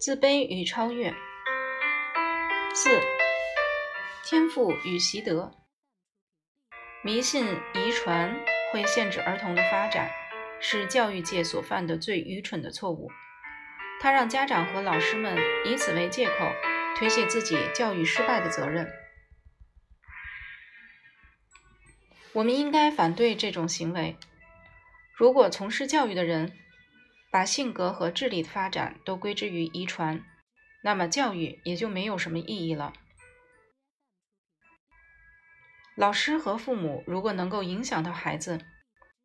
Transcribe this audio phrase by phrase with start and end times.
[0.00, 1.12] 自卑与超越。
[2.72, 2.88] 四、
[4.24, 5.52] 天赋与习得。
[7.04, 8.34] 迷信遗传
[8.72, 10.10] 会限制儿童的发展，
[10.58, 13.10] 是教育界所犯的最愚蠢的错误。
[14.00, 15.36] 它让家长和老师们
[15.66, 16.50] 以此为借口，
[16.96, 18.90] 推卸自己教育失败的责任。
[22.32, 24.16] 我们应该反对这种行为。
[25.14, 26.56] 如果从事教育的人
[27.30, 30.24] 把性格和智力的发展都归之于遗传，
[30.82, 32.92] 那么教育也就没有什么意义了。
[35.96, 38.60] 老师和父母如果能够影响到孩子，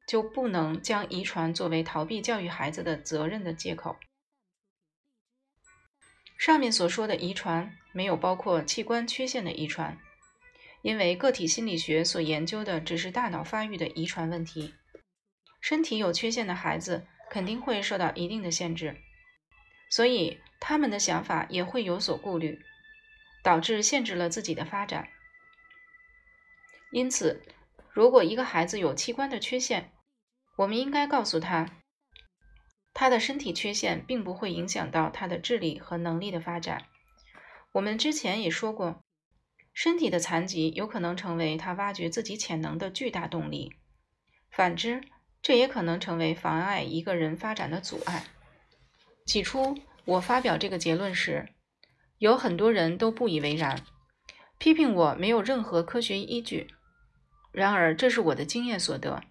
[0.08, 3.98] 就不能将遗传作为逃避教育孩子的责任的借口。
[6.38, 9.98] 上面所说的遗传没有包括器官缺陷的遗传，
[10.81, 14.76] 因为个体心理学所研究的只是大脑发育的遗传问题。
[15.62, 18.97] 身体有缺陷的孩子肯定会受到一定的限制，
[19.89, 22.61] 所以他们的想法也会有所顾虑，
[23.44, 25.09] 导致限制了自己的发展。
[26.91, 27.44] 因此，
[27.91, 29.91] 如果一个孩子有器官的缺陷，
[30.58, 31.69] 我们应该告诉他。
[32.94, 36.85] 他的身体缺陷并不会影响到他的智力和能力的发展。
[37.73, 39.03] 我们之前也说过，
[39.73, 43.75] 身体的残疾有可能成为他挖掘自己潜能的巨大动力，
[44.50, 45.03] 反之，
[45.45, 48.23] 这也可能成为妨碍一个人发展的阻碍。
[49.27, 51.49] 起初，我发表这个结论时，
[52.17, 53.83] 有很多人都不以为然，
[54.57, 56.73] 批评我没有任何科学依据。
[57.51, 59.21] 然而，这是我的经验所得。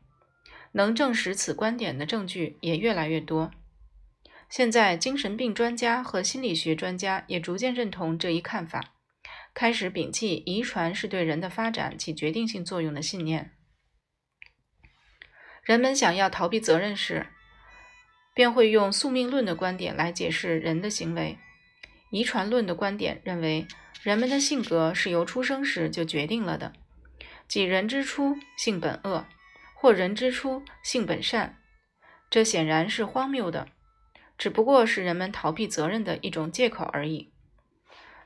[0.70, 3.50] 能证实此观点的证据也越来越多。
[4.48, 8.94] 现在，精神病专家和心理学专家也逐渐认同这一看法，
[9.52, 13.53] 开始摒弃遗传是对人的发展起决定性作用的信念。
[15.64, 17.26] 人们想要逃避责任时，
[18.32, 21.38] 便会用宿命论的观点来解释人的行为。
[22.10, 23.66] 遗传论的观点认为，
[24.03, 26.72] 人们的性格是由出生时就决定了的，
[27.48, 29.26] 即人之初性本恶。
[29.76, 31.58] 或人之初性本善，
[32.30, 33.69] 这显然是荒谬的，
[34.38, 37.30] 只不过是人们逃避责任的一种借口而已。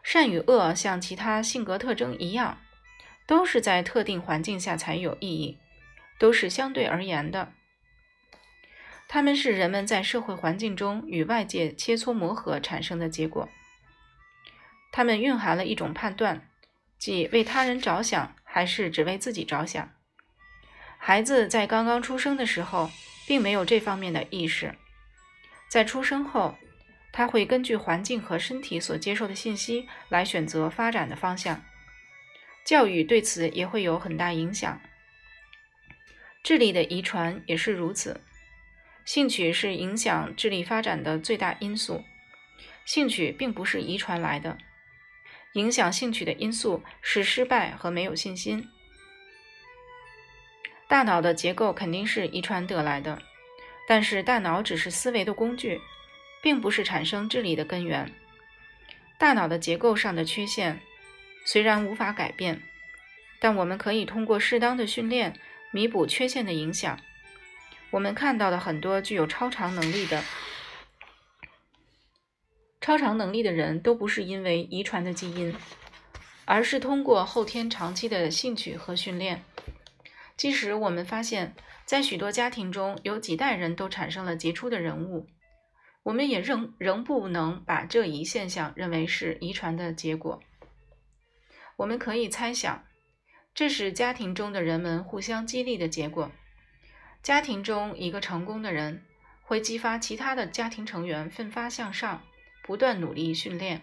[0.05, 2.61] 善与恶像其他性格特征一样，
[3.27, 5.59] 都是在特定环境下才有意义，
[6.19, 7.53] 都是相对而言的。
[9.07, 13.49] 它们是人们在社会环境中与外界切磋磨合产生的结果。
[14.93, 16.49] 它们蕴含了一种判断，
[16.99, 19.91] 即为他人着想还是只为自己着想。
[20.99, 22.91] 孩子在刚刚出生的时候，
[23.27, 24.75] 并没有这方面的意识。
[25.69, 26.59] 在出生后，
[27.13, 31.63] 他会根据环境和身体所接受的信息来选择发展的方向。
[32.65, 34.81] 教育对此也会有很大影响。
[36.43, 38.21] 智力的遗传也是如此。
[39.05, 42.05] 兴趣是影响智力发展的最大因素。
[42.85, 44.59] 兴趣并不是遗传来的。
[45.55, 48.69] 影响兴趣的因素是失败和没有信心。
[50.87, 53.21] 大脑的结构肯定是遗传得来的，
[53.87, 55.81] 但是大脑只是思维的工具，
[56.43, 58.11] 并不是产生智力的根源。
[59.19, 60.81] 大脑的结构上的缺陷
[61.45, 62.63] 虽然无法改变，
[63.41, 65.39] 但我们可以通过适当的训练
[65.73, 66.99] 弥补缺陷的影响。
[67.91, 70.23] 我们看到的很多具有超常能力的
[72.81, 75.55] 超常能力的人都不是因为遗传的基因，
[76.45, 79.43] 而是通过后天长期的兴趣和训练。
[80.37, 85.27] 即使我们发现，在许多家庭中有几代人都产生了杰出的人物，
[86.05, 90.41] 我们也仍仍不能把这一现象认为是遗传的结果。
[91.77, 92.85] 我们可以猜想，
[93.59, 96.31] 这是家庭中的人们互相激励的结果。
[97.25, 99.03] 家庭中一个成功的人，
[99.43, 102.23] 会激发其他的家庭成员奋发向上，
[102.63, 103.83] 不断努力训练，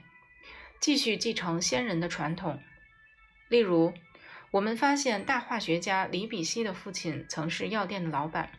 [0.80, 2.62] 继续继承先人的传统。
[3.50, 3.94] 例如。
[4.52, 8.52] 我们发现，大化学家李比希的父亲曾是药店的老板。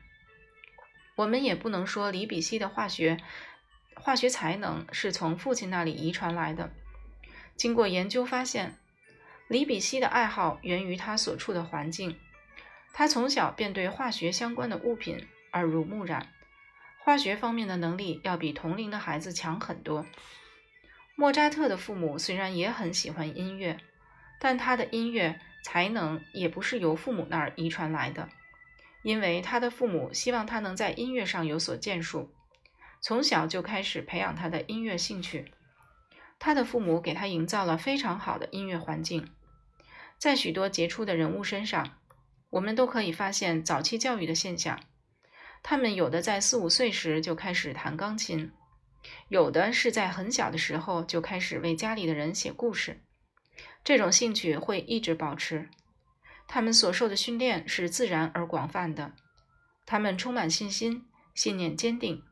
[1.15, 3.17] 我们也不能说李比希的化学
[3.95, 6.71] 化学才能是从父亲那里遗传来的。
[7.57, 8.77] 经过研究发现，
[9.49, 12.19] 李比希的爱好源于他所处的环境。
[12.93, 16.29] 他从小便对化学相关的物品耳濡目染，
[16.99, 20.07] 化学方面的能力要比同龄的孩子强很多。
[21.15, 23.79] 莫扎特的父母虽然也很喜欢音乐，
[24.39, 25.41] 但他的音乐。
[25.63, 28.29] 才能也不是由父母那儿遗传来的，
[29.03, 32.33] 因为他的父母希望他能在音乐上有所建树，
[33.01, 35.51] 从小就开始培养他的音乐兴趣。
[36.39, 39.29] 他的父母给他营造了非常好的音乐环境。
[40.19, 41.99] 在许多杰出的人物身上，
[42.51, 44.81] 我们都可以发现早期教育的现象。
[45.63, 48.53] 他们有的在四五岁时就开始弹钢琴，
[49.29, 53.03] 有的是在很小的时候就开始为家里的人写故事，
[53.83, 55.69] 这种兴趣会一直保持。
[56.47, 59.13] 他们所受的训练是自然而广泛的，
[59.85, 62.23] 他们充满信心，信念坚定。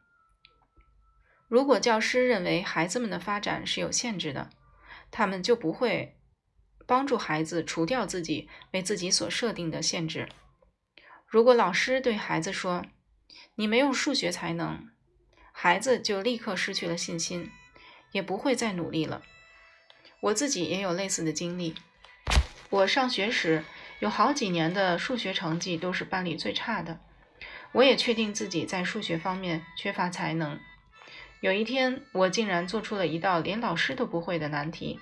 [1.49, 4.51] 如果教师认为孩子们的发展是有限制的，
[5.11, 6.17] 他们就不会
[6.87, 10.29] 帮助孩子除掉自己为自己所设定的限制。
[11.27, 12.87] 如果老师对孩子说
[13.57, 14.89] ：“你没有数学才能”，
[15.53, 17.51] 孩子就立刻失去了信心，
[18.13, 19.23] 也不会再努力了。
[20.21, 21.75] 我自己也有类似的经历。
[22.71, 23.65] 我上学时
[24.01, 27.01] 有好几年的数学成绩都是班里最差的，
[27.73, 30.59] 我也确定自己在数学方面缺乏才能。
[31.45, 34.99] 有一天，我竟然做出了一道连老师都不会的难题。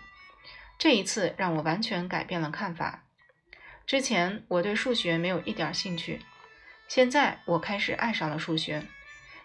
[0.76, 3.04] 这一次让我完全改变了看法。
[3.86, 6.18] 之前我对数学没有一点兴趣，
[6.88, 8.82] 现在我开始爱上了数学，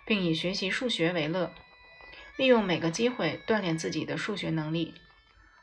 [0.07, 1.53] 并以学习数学为乐，
[2.35, 4.95] 利用每个机会锻炼自己的数学能力。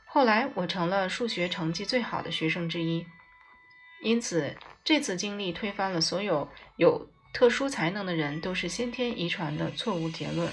[0.04, 3.04] 后来，我成了数学成绩最好的学生之一。
[4.04, 4.54] 因此，
[4.84, 10.48] 这次经历推翻了所有有特殊才能的人都是先天遗传的错误结论。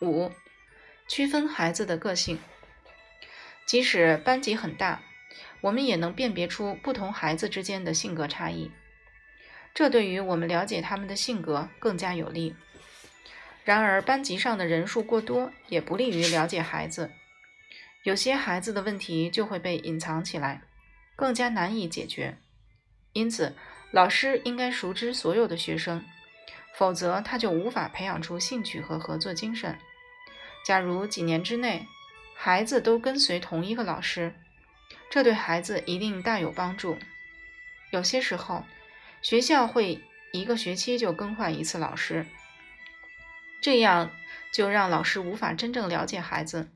[0.00, 0.32] 五、
[1.06, 2.38] 区分孩子的个性。
[3.66, 5.02] 即使班级很大，
[5.60, 8.70] 我们也能辨别出不同孩子之间的性格差异，
[9.74, 12.56] 这对于我们了解他们的性格更加有利。
[13.62, 17.12] 然而，班级上的人数过多也不利于了解孩子，
[18.02, 20.62] 有些孩子的问题就会被隐藏起来，
[21.14, 22.38] 更加难以解决。
[23.12, 23.54] 因此，
[23.90, 26.04] 老师应该熟知所有的学生，
[26.74, 29.78] 否则他就无法培养出兴趣和合作精神。
[30.64, 31.86] 假如几年之内，
[32.34, 34.34] 孩子都跟随同一个老师，
[35.10, 36.98] 这对孩子一定大有帮助。
[37.90, 38.64] 有些时候，
[39.20, 40.00] 学校会
[40.32, 42.26] 一个学期就更换一次老师，
[43.60, 44.10] 这样
[44.52, 46.70] 就让老师无法真正了解孩子，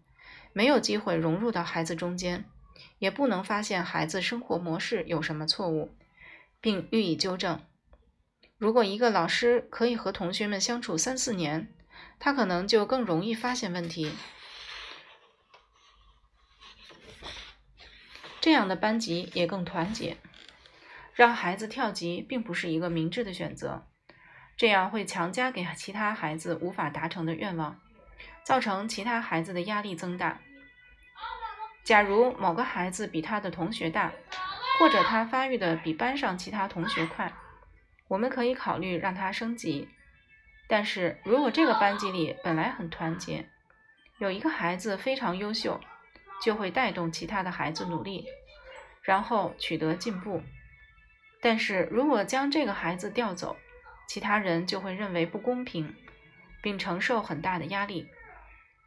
[0.53, 2.45] 没有机会融入到孩子中间，
[2.99, 5.95] 也不能发现孩子生活模式有什么错误，
[6.61, 7.61] 并予以纠正。
[8.59, 11.73] 如果一个老师可以和同学们相处三四年，
[12.25, 14.11] 他可能就更容易发现问题，
[18.41, 20.17] 这样的班级也更团结。
[21.13, 23.87] 让孩子跳级并不是一个明智的选择，
[24.57, 27.79] 这样会强加给其他孩子无法达成的愿望，
[28.43, 30.41] 造成其他孩子的压力增大。
[31.83, 34.11] 假如某个孩子比他的同学大，
[34.79, 37.35] 或者他发育的比班上其他同学快，
[38.09, 39.91] 我们可以考虑让他升级。
[40.67, 43.49] 但是如果这个班级里本来很团结，
[44.19, 45.81] 有一个孩子非常优秀，
[46.43, 48.27] 就会带动其他的孩子努力，
[49.03, 50.43] 然后取得进步。
[51.43, 53.57] 但是如果将这个孩子调走，
[54.09, 55.95] 其他人就会认为不公平，
[56.63, 58.09] 并承受很大的压力。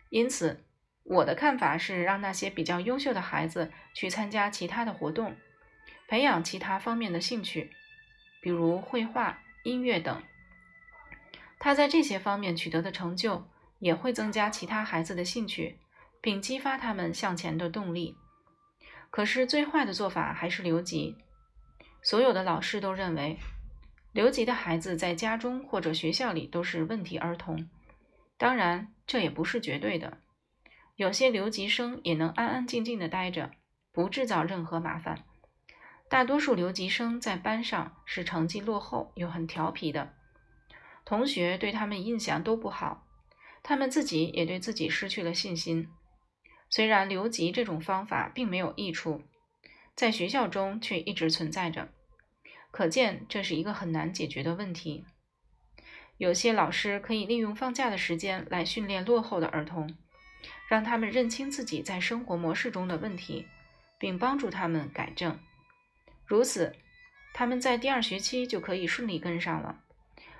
[0.09, 0.65] 因此，
[1.03, 5.35] 我的看法是让那些比较优秀的孩子去参加其他的活动，
[6.07, 7.71] 培养其他方面的兴趣，
[8.41, 10.23] 比如绘画、音乐等。
[11.59, 13.47] 他在这些方面取得的成就，
[13.79, 15.79] 也会增加其他孩子的兴趣，
[16.21, 18.15] 并激发他们向前的动力。
[19.09, 21.17] 可是最坏的做法还是留级。
[22.01, 23.37] 所有的老师都认为，
[24.11, 27.67] 留级的孩子在家中或者学校里都是问题儿童。
[28.37, 30.19] 当然，这也不是绝对的。
[30.95, 33.51] 有些留级生也能安安静静的待着，
[33.91, 35.23] 不制造任何麻烦。
[36.09, 40.13] 大多数留级生在班上是成绩落后又很调皮的。
[41.07, 43.07] 同学对他们印象都不好，
[43.63, 45.87] 他们自己也对自己失去了信心。
[46.69, 49.23] 虽然留级这种方法并没有益处，
[49.95, 51.87] 在学校中却一直存在着，
[52.71, 55.05] 可见这是一个很难解决的问题。
[56.17, 59.95] 有些老师可以利用放假的时间来训练落后的儿童，
[60.67, 63.47] 让他们认清自己在生活模式中的问题，
[63.97, 65.39] 并帮助他们改正。
[66.25, 66.75] 如此，
[67.33, 69.85] 他们在第二学期就可以顺利跟上了。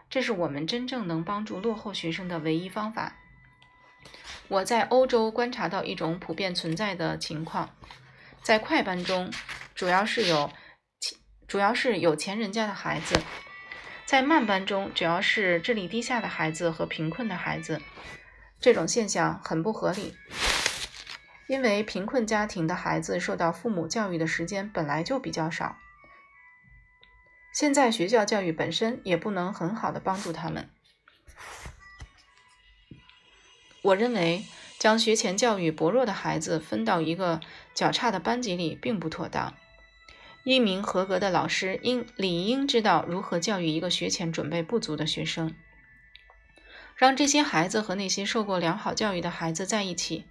[0.10, 3.16] 这是我们真正能帮助落后学生的唯一方法。
[4.48, 7.70] 我在欧洲观察到一种普遍存在的情况：
[8.42, 9.30] 在快班中，
[9.76, 10.50] 主要是有
[11.48, 13.20] 主要是有钱人家的孩子；
[14.06, 17.82] 在慢班中，主要是智力低下的孩子和贫困的孩子。
[18.62, 20.16] 这种现象很不合理，
[21.48, 25.78] 因为贫困家庭的孩子受到父母教育的时间本来就比较少。
[27.60, 30.70] 现在学校教育本身也不能很好的帮助他们。
[33.82, 34.46] 我认为
[34.78, 37.42] 将学前教育薄弱的孩子分到一个
[37.74, 39.56] 较差的班级里并不妥当。
[40.44, 45.56] 一名合格的老师应理应知道如何教育一个学前准备不足的学生。
[46.96, 50.26] 让这些孩子和那些受过良好教育的孩子在一起，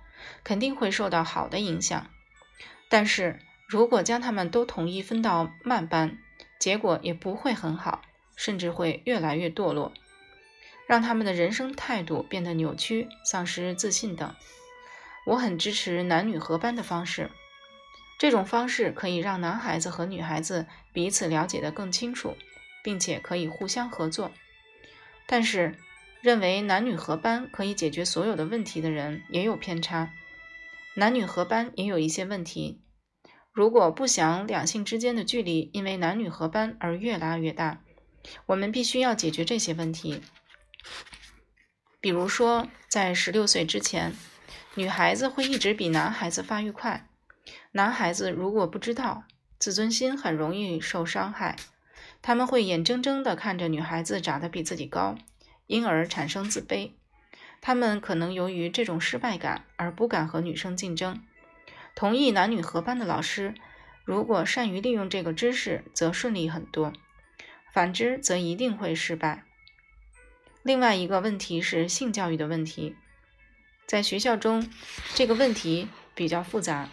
[0.44, 2.08] 肯定会受到好的影响。
[2.88, 6.18] 但是如果将他们都统一分到慢班，
[6.58, 8.02] 结果也不会很好，
[8.36, 9.92] 甚至会越来越堕落，
[10.86, 14.34] 让他们的人生态度变得扭曲、丧失自信等。
[15.26, 17.30] 我很支持男女合班的方式，
[18.18, 22.36] 这种方式可以让男孩子和女孩子彼此了解得更清楚，
[22.82, 24.30] 并且可以互相合作。
[25.26, 25.74] 但是，
[26.20, 30.12] 认为男女合班可以解决所有的问题的人也有偏差。
[30.94, 32.80] 男女合班也有一些问题。
[33.56, 37.80] 如果不想两性之间的距离因为男女合班而越拉越大，
[38.44, 40.20] 我们必须要解决这些问题。
[41.98, 44.12] 比如说，在十六岁之前，
[44.74, 47.08] 女孩子会一直比男孩子发育快。
[47.72, 49.24] 男孩子如果不知道，
[49.58, 51.56] 自尊心很容易受伤害，
[52.20, 55.16] 他们会眼睁睁地看着女孩子长得比自己高。
[55.66, 56.90] 因而产生自卑，
[57.62, 61.22] 他们可能由于这种失败感而不敢和女生竞争。
[61.96, 63.54] 同意男女合班的老师，
[64.04, 66.92] 如果善于利用这个知识，则顺利很多；
[67.72, 69.44] 反之，则一定会失败。
[70.62, 72.94] 另外一个问题是性教育的问题，
[73.86, 74.70] 在学校中，
[75.14, 76.90] 这个问题比较复杂。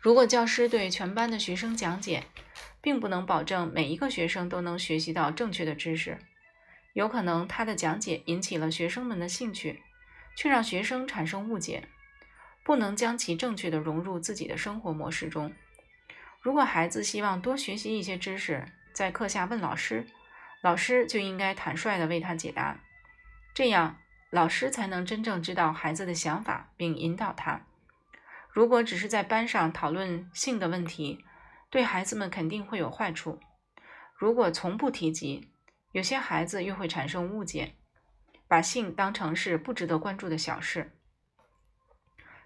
[0.00, 2.24] 如果教师对全班的学生讲解，
[2.80, 6.16] 并不能保证每一个学生都能学习到正确的知识。
[6.94, 9.82] 有可能他的讲解引起了学生们的兴趣，
[10.34, 11.88] 却让学生产生误解，
[12.70, 15.52] 不能将其正确的融入自己的生活模式中。
[16.40, 20.06] 如果孩子希望多学习一些知识，在课下问老师，
[20.62, 22.78] 老师就应该坦率地为他解答，
[23.52, 23.96] 这样
[24.30, 27.66] 老师才能真正知道孩子的想法并引导他。
[28.52, 31.24] 如果只是在班上讨论性的问题，
[31.70, 33.40] 对孩子们肯定会有坏处。
[34.14, 35.50] 如果从不提及，
[35.90, 37.74] 有些孩子又会产生误解，
[38.46, 40.92] 把性当成是不值得关注的小事。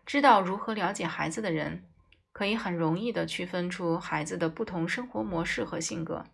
[0.07, 1.85] 知道如何了解孩子的人，
[2.33, 6.25] 可以很容易地区分出孩子的不同生活模式和性格。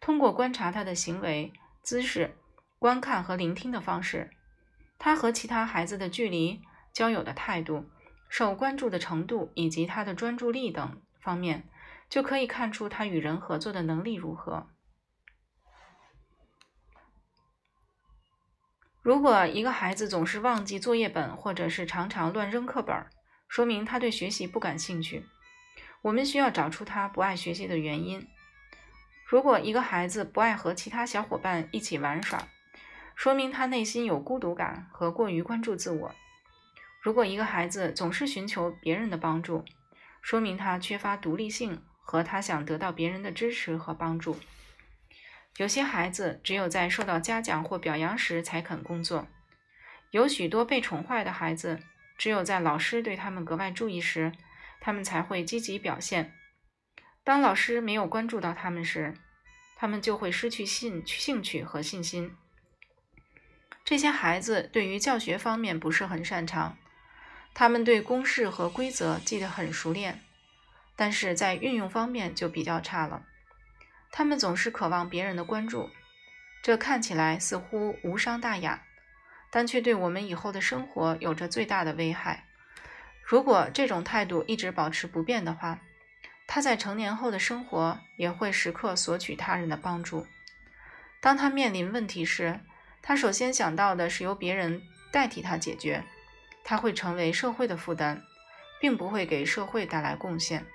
[0.00, 2.36] 通过观察他的行为、姿势、
[2.78, 4.30] 观看和聆听的方式，
[4.98, 6.60] 他和其他孩子的距离、
[6.92, 7.86] 交友的态度、
[8.28, 11.68] 受关注的程度以及他的专注力等方面，
[12.08, 14.68] 就可以看出他与人合作的能力如何。
[19.08, 23.06] 如果一个孩子总是忘记作业本，或者是常常乱扔课本，
[23.48, 25.24] 说明他对学习不感兴趣。
[26.02, 28.28] 我们需要找出他不爱学习的原因。
[29.24, 32.48] 如果一个孩子不爱和其他小伙伴一起玩耍，
[33.14, 36.14] 说明他内心有孤独感和过于关注自我。
[37.00, 39.64] 如果一个孩子总是寻求别人的帮助，
[40.20, 44.36] 说明他缺乏独立性和他想得到别人的支持和帮助。
[45.58, 49.26] 有些孩子只有在受到嘉奖或表扬时才肯工作，
[50.12, 51.80] 有许多被宠坏的孩子，
[52.16, 54.32] 只有在老师对他们格外注意时，
[54.80, 56.32] 他们才会积极表现。
[57.24, 59.14] 当老师没有关注到他们时，
[59.76, 62.36] 他们就会失去兴兴趣和信心。
[63.84, 66.78] 这些孩子对于教学方面不是很擅长，
[67.52, 70.20] 他们对公式和规则记得很熟练，
[70.94, 73.24] 但是在运用方面就比较差了。
[74.10, 75.90] 他们总是渴望别人的关注，
[76.62, 78.82] 这看起来似乎无伤大雅，
[79.50, 82.44] 但却对我们以后的生活有着最大的危害。
[83.22, 85.80] 如果这种态度一直保持不变的话，
[86.46, 90.26] 他在成年后的生活也会时刻索取他人的帮助。
[91.20, 92.60] 当他面临问题时，
[93.02, 96.04] 他首先想到的是由别人代替他解决。
[96.64, 98.22] 他会成为社会的负担，
[98.80, 100.66] 并不会给社会带来贡献。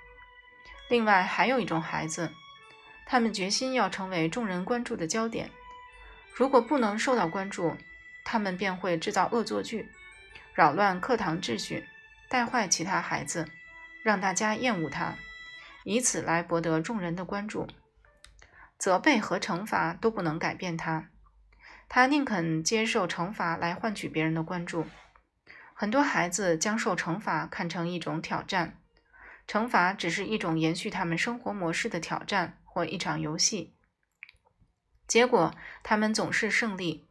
[0.88, 2.32] 另外，还有一种孩子。
[3.06, 5.50] 他们决心要成为众人关注的焦点。
[6.34, 7.76] 如果不能受到关注，
[8.24, 9.88] 他们便会制造恶作剧，
[10.54, 11.86] 扰乱课堂秩序，
[12.28, 13.48] 带坏其他孩子，
[14.02, 15.14] 让大家厌恶他，
[15.84, 17.68] 以此来博得众人的关注。
[18.76, 21.08] 责备和惩罚都不能改变他，
[21.88, 24.86] 他宁肯接受惩罚来换取别人的关注。
[25.72, 28.78] 很多孩子将受惩罚看成一种挑战，
[29.46, 32.58] 惩罚只是一种延续他们生活模式的挑战。
[32.74, 33.72] 或一场游戏，
[35.06, 35.54] 结果
[35.84, 37.06] 他们总是胜利，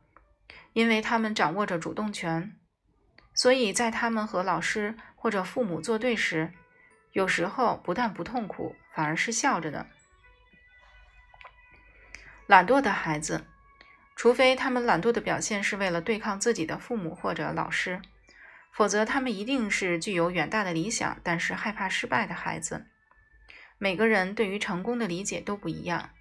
[0.74, 2.60] 因为他们掌握着主动权。
[3.34, 6.54] 所以在他们和老师或者父母作对时，
[7.14, 9.88] 有时候不但不痛苦，反而是笑着的。
[12.46, 13.46] 懒惰的孩子，
[14.18, 18.02] 除非他们懒惰的表现是为了对抗自己的父母或者老师，
[18.74, 22.88] 否则他们一定是具有远大的理想，但是害怕失败的孩子。
[23.84, 26.12] 每个人对于成功的理解都不一样。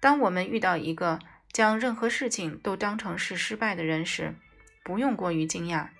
[0.00, 1.20] 当我们遇到一个
[1.52, 4.34] 将任何事情都当成是失败的人时，
[4.82, 5.90] 不用过于惊讶，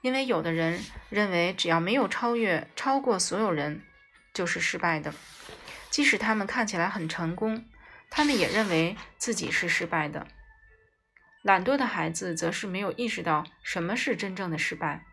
[0.00, 0.80] 因为有的人
[1.10, 3.82] 认为只要没有超越、超过所有人，
[4.34, 5.14] 就是失败的。
[5.90, 7.64] 即使他们看起来很成功，
[8.10, 10.26] 他们也认为自己是失败的。
[11.42, 15.04] 懒惰的孩子则是没有意识到什么是真正的失败，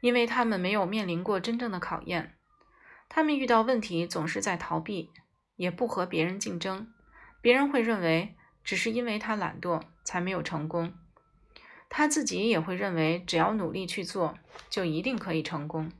[0.00, 2.38] 因为他们没有面临过真正的考验。
[3.12, 5.10] 他们遇到问题总是在逃避，
[5.56, 6.92] 也不和别人竞争。
[7.42, 10.94] 别人会认为只是因为他懒惰才没有成功，
[11.88, 14.38] 他自己也会认为只要努力去做
[14.70, 15.90] 就一定可以成功，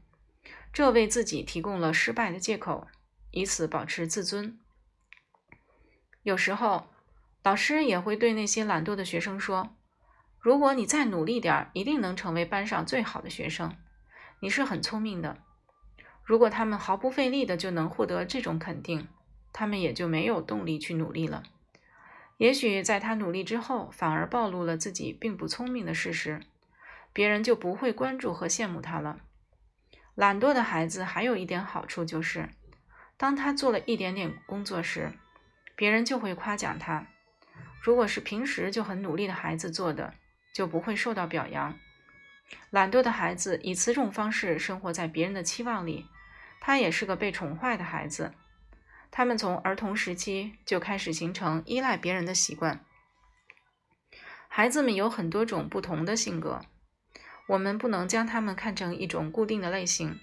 [0.72, 2.86] 这为自己提供了失败的借口，
[3.32, 4.60] 以此保持自尊。
[6.22, 6.86] 有时候，
[7.42, 9.74] 老师也会对那些懒惰的学生说
[10.38, 13.76] ：“如果你再努力点一定能成为班上最好的学生。
[14.40, 15.42] 你是很聪明的。”
[16.30, 19.08] 如果他们毫不费力的就能获得这种肯定。
[19.52, 21.42] 他们也就没有动力去努力了。
[22.36, 26.40] 也许在他努力之后，反而暴露了自己并不聪明的事实，
[27.12, 29.18] 别人就不会关注和羡慕他了。
[30.14, 32.48] 懒惰的孩子还有一点好处就是，
[33.16, 35.10] 当他做了一点点工作时，
[35.74, 37.08] 别人就会夸奖他。
[37.82, 40.14] 如果是平时就很努力的孩子做的，
[40.54, 41.76] 就不会受到表扬。
[42.70, 46.06] 懒惰的孩子以此种方式生活在别人的期望里，
[46.60, 48.32] 他也是个被宠坏的孩子。
[49.10, 52.84] 他们从儿童时期就开始形成依赖别人的习惯。
[54.46, 56.60] 孩子们有很多种不同的性格，
[57.48, 60.20] 我们不能将他们看成一种固定的类型。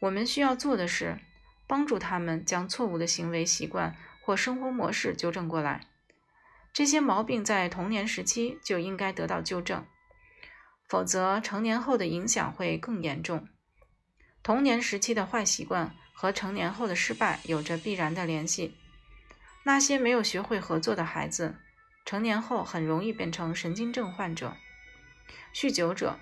[0.00, 1.18] 我们需要做的是
[1.66, 5.86] 帮助他们将错误的行为习惯或生活模式纠正过来。
[6.74, 9.86] 这些毛病在童年时期就应该得到纠正，
[10.88, 13.48] 否则成年后的影响会更严重。
[14.44, 15.96] 童年时期的坏习惯。
[16.16, 18.78] 和成年后的失败有着必然的联系。
[19.64, 21.56] 那些没有学会合作的孩子，
[22.06, 24.56] 成年后很容易变成神经症患者、
[25.52, 26.20] 酗酒者、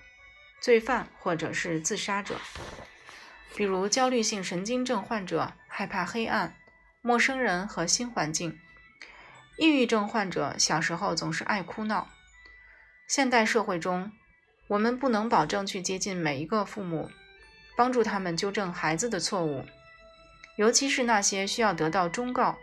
[0.60, 2.40] 罪犯或者是自杀者。
[3.54, 6.56] 比如，焦虑性神经症患者害怕黑暗、
[7.02, 8.52] 陌生人和新环境；
[9.58, 12.08] 抑郁症患者小时候总是爱哭闹。
[13.06, 14.10] 现代社会中，
[14.68, 17.10] 我们不能保证去接近每一个父母，
[17.76, 19.64] 帮助他们纠正孩子的错误。
[20.56, 22.58] 尤其是那些需要得到忠告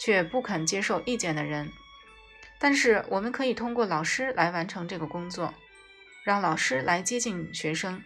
[0.00, 1.70] 却不肯接受意见的人，
[2.58, 5.54] 但是我们可以通过老师来完成这个工作，
[6.24, 8.02] 让老师来接近学生，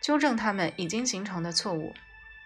[0.00, 1.92] 纠正他们已经形成的错误，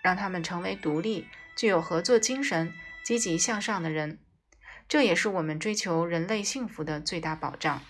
[0.02, 2.72] 让他们成为独立、具有合作精神、
[3.04, 4.18] 积极向上的人。
[4.88, 7.82] 这也是我们追求人类幸福的最大保障。